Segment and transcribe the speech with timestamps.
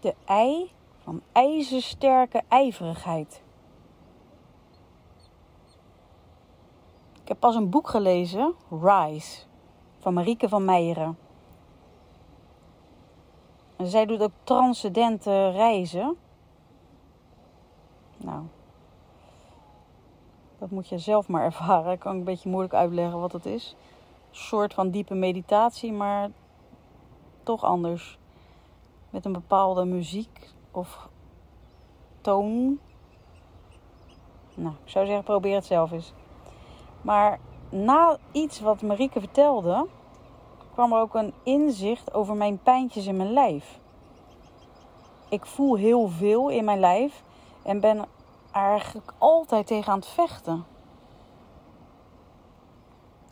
[0.00, 3.42] De ei van ijzersterke ijverigheid.
[7.22, 9.42] Ik heb pas een boek gelezen, Rise,
[9.98, 11.18] van Marieke van Meijeren.
[13.76, 16.16] En zij doet ook transcendente reizen.
[18.16, 18.42] Nou,
[20.58, 21.92] dat moet je zelf maar ervaren.
[21.92, 23.76] Ik kan een beetje moeilijk uitleggen wat het is.
[24.30, 26.30] Een soort van diepe meditatie, maar
[27.42, 28.17] toch anders.
[29.10, 31.08] Met een bepaalde muziek of
[32.20, 32.78] toon.
[34.54, 36.12] Nou, ik zou zeggen, probeer het zelf eens.
[37.02, 39.86] Maar na iets wat Marieke vertelde,
[40.72, 43.80] kwam er ook een inzicht over mijn pijntjes in mijn lijf.
[45.28, 47.22] Ik voel heel veel in mijn lijf
[47.62, 48.04] en ben
[48.52, 50.64] eigenlijk altijd tegen aan het vechten.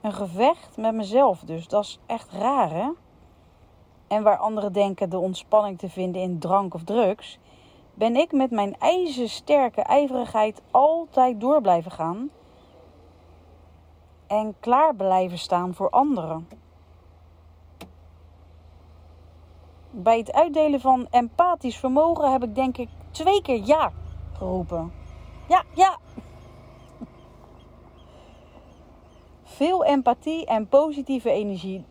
[0.00, 2.88] Een gevecht met mezelf dus, dat is echt raar hè?
[4.14, 7.38] En waar anderen denken de ontspanning te vinden in drank of drugs,
[7.94, 12.30] ben ik met mijn ijzersterke ijverigheid altijd door blijven gaan
[14.26, 16.48] en klaar blijven staan voor anderen.
[19.90, 23.92] Bij het uitdelen van empathisch vermogen heb ik denk ik twee keer ja
[24.32, 24.92] geroepen.
[25.48, 25.98] Ja, ja.
[29.42, 31.84] Veel empathie en positieve energie.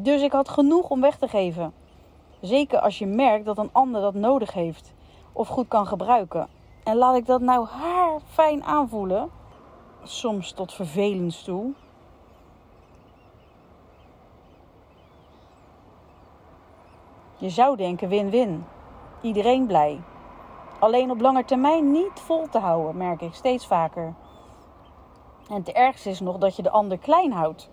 [0.00, 1.72] Dus ik had genoeg om weg te geven.
[2.40, 4.94] Zeker als je merkt dat een ander dat nodig heeft
[5.32, 6.48] of goed kan gebruiken.
[6.84, 9.30] En laat ik dat nou haar fijn aanvoelen
[10.02, 11.72] soms tot vervelend toe.
[17.36, 18.64] Je zou denken win-win.
[19.20, 20.00] Iedereen blij.
[20.78, 24.14] Alleen op lange termijn niet vol te houden, merk ik steeds vaker.
[25.48, 27.70] En het ergste is nog dat je de ander klein houdt.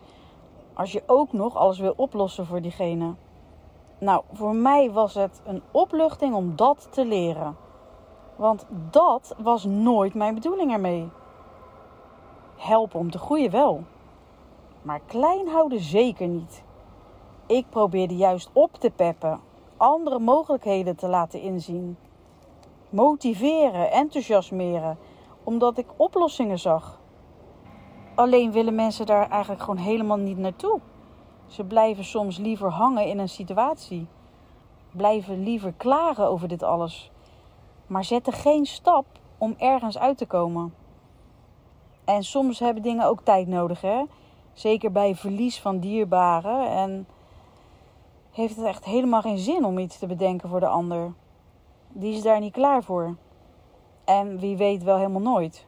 [0.75, 3.13] Als je ook nog alles wil oplossen voor diegene.
[3.99, 7.55] Nou, voor mij was het een opluchting om dat te leren.
[8.35, 11.09] Want dat was nooit mijn bedoeling ermee
[12.55, 13.83] helpen om te groeien wel.
[14.81, 16.63] Maar klein houden zeker niet.
[17.47, 19.39] Ik probeerde juist op te peppen,
[19.77, 21.97] andere mogelijkheden te laten inzien.
[22.89, 24.97] Motiveren, enthousiasmeren,
[25.43, 26.99] omdat ik oplossingen zag.
[28.15, 30.79] Alleen willen mensen daar eigenlijk gewoon helemaal niet naartoe.
[31.47, 34.07] Ze blijven soms liever hangen in een situatie.
[34.91, 37.11] Blijven liever klagen over dit alles.
[37.87, 39.05] Maar zetten geen stap
[39.37, 40.73] om ergens uit te komen.
[42.05, 44.03] En soms hebben dingen ook tijd nodig, hè?
[44.53, 46.69] Zeker bij verlies van dierbaren.
[46.69, 47.07] En
[48.31, 51.13] heeft het echt helemaal geen zin om iets te bedenken voor de ander.
[51.87, 53.15] Die is daar niet klaar voor.
[54.05, 55.67] En wie weet wel helemaal nooit.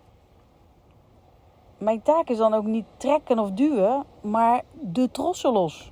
[1.78, 5.92] Mijn taak is dan ook niet trekken of duwen, maar de trossen los.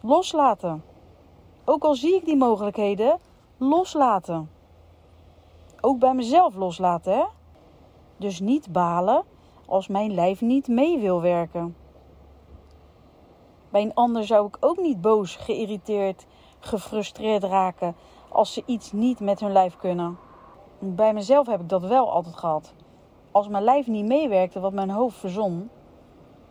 [0.00, 0.84] Loslaten.
[1.64, 3.18] Ook al zie ik die mogelijkheden,
[3.56, 4.50] loslaten.
[5.80, 7.24] Ook bij mezelf loslaten, hè?
[8.16, 9.24] Dus niet balen
[9.66, 11.76] als mijn lijf niet mee wil werken.
[13.70, 16.26] Bij een ander zou ik ook niet boos, geïrriteerd,
[16.58, 17.96] gefrustreerd raken
[18.28, 20.18] als ze iets niet met hun lijf kunnen.
[20.78, 22.74] Bij mezelf heb ik dat wel altijd gehad.
[23.34, 25.70] Als mijn lijf niet meewerkte wat mijn hoofd verzon,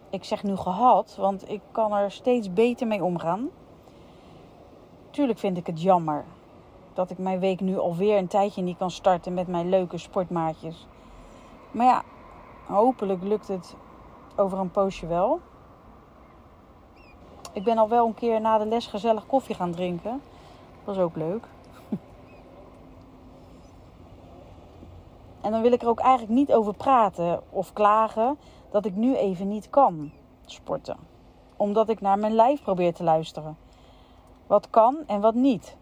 [0.09, 3.49] ik zeg nu gehad, want ik kan er steeds beter mee omgaan.
[5.09, 6.25] Tuurlijk vind ik het jammer
[6.93, 10.87] dat ik mijn week nu alweer een tijdje niet kan starten met mijn leuke sportmaatjes.
[11.71, 12.03] Maar ja,
[12.67, 13.75] hopelijk lukt het
[14.35, 15.39] over een poosje wel.
[17.53, 20.21] Ik ben al wel een keer na de les gezellig koffie gaan drinken.
[20.83, 21.47] Dat was ook leuk.
[25.43, 28.37] En dan wil ik er ook eigenlijk niet over praten of klagen
[28.71, 30.11] dat ik nu even niet kan
[30.45, 30.97] sporten.
[31.57, 33.57] Omdat ik naar mijn lijf probeer te luisteren.
[34.47, 35.77] Wat kan en wat niet.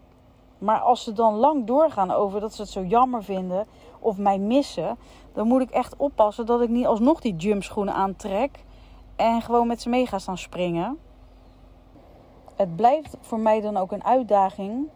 [0.58, 3.66] Maar als ze dan lang doorgaan over dat ze het zo jammer vinden
[3.98, 4.98] of mij missen,
[5.32, 8.64] dan moet ik echt oppassen dat ik niet alsnog die jumpschoenen aantrek
[9.16, 10.98] en gewoon met ze mee ga staan springen.
[12.56, 14.88] Het blijft voor mij dan ook een uitdaging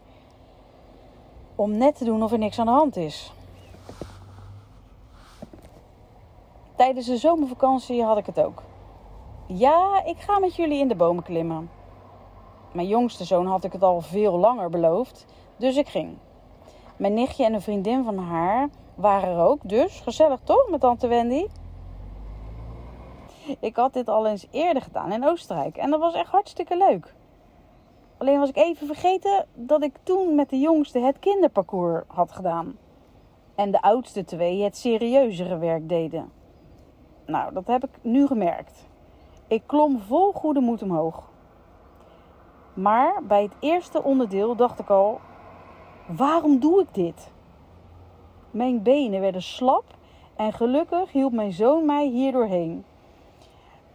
[1.55, 3.31] om net te doen of er niks aan de hand is.
[6.87, 8.63] Tijdens de zomervakantie had ik het ook.
[9.47, 11.69] Ja, ik ga met jullie in de bomen klimmen.
[12.71, 15.25] Mijn jongste zoon had ik het al veel langer beloofd,
[15.57, 16.17] dus ik ging.
[16.97, 21.07] Mijn nichtje en een vriendin van haar waren er ook, dus gezellig toch met tante
[21.07, 21.47] Wendy?
[23.59, 27.13] Ik had dit al eens eerder gedaan in Oostenrijk en dat was echt hartstikke leuk.
[28.17, 32.77] Alleen was ik even vergeten dat ik toen met de jongste het kinderparcours had gedaan.
[33.55, 36.36] En de oudste twee het serieuzere werk deden.
[37.27, 38.87] Nou, dat heb ik nu gemerkt.
[39.47, 41.23] Ik klom vol goede moed omhoog.
[42.73, 45.19] Maar bij het eerste onderdeel dacht ik al:
[46.05, 47.31] waarom doe ik dit?
[48.51, 49.83] Mijn benen werden slap
[50.35, 52.85] en gelukkig hielp mijn zoon mij hierdoorheen.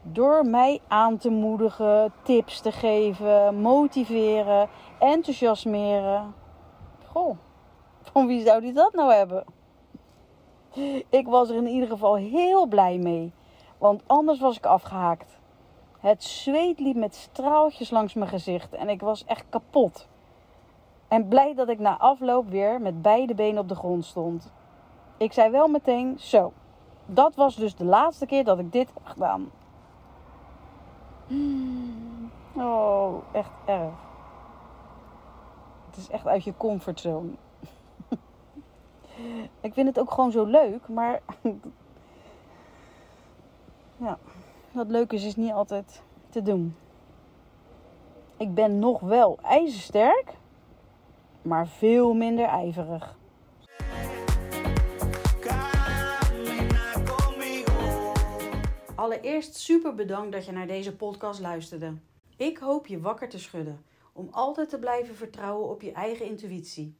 [0.02, 4.68] Door mij aan te moedigen, tips te geven, motiveren,
[4.98, 6.34] enthousiasmeren.
[7.06, 7.36] Goh,
[8.02, 9.44] van wie zou die dat nou hebben?
[11.08, 13.32] Ik was er in ieder geval heel blij mee,
[13.78, 15.38] want anders was ik afgehaakt.
[16.00, 20.08] Het zweet liep met straaltjes langs mijn gezicht en ik was echt kapot.
[21.08, 24.52] En blij dat ik na afloop weer met beide benen op de grond stond.
[25.16, 26.52] Ik zei wel meteen: Zo,
[27.06, 29.50] dat was dus de laatste keer dat ik dit heb gedaan.
[32.52, 33.92] Oh, echt erg.
[35.86, 37.30] Het is echt uit je comfortzone.
[39.60, 41.20] Ik vind het ook gewoon zo leuk, maar.
[44.06, 44.18] ja,
[44.72, 46.76] wat leuk is, is niet altijd te doen.
[48.36, 50.32] Ik ben nog wel ijzersterk,
[51.42, 53.16] maar veel minder ijverig.
[58.94, 61.94] Allereerst super bedankt dat je naar deze podcast luisterde.
[62.36, 66.96] Ik hoop je wakker te schudden om altijd te blijven vertrouwen op je eigen intuïtie.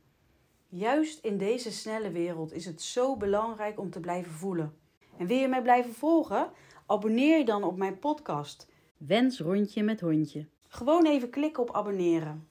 [0.74, 4.76] Juist in deze snelle wereld is het zo belangrijk om te blijven voelen.
[5.16, 6.50] En wil je mij blijven volgen?
[6.86, 8.68] Abonneer je dan op mijn podcast.
[8.96, 10.46] Wens rondje met hondje.
[10.68, 12.48] Gewoon even klikken op abonneren.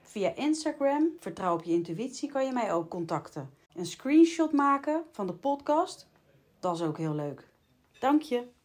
[0.00, 3.50] Via Instagram, vertrouw op je intuïtie, kan je mij ook contacten.
[3.74, 6.08] Een screenshot maken van de podcast,
[6.60, 7.48] dat is ook heel leuk.
[7.98, 8.55] Dank je.